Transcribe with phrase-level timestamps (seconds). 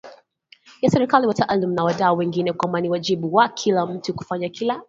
[0.81, 4.79] ya serikali wataalamu na wadau wengine kwamba ni wajibu wa kila mtu kufanya kila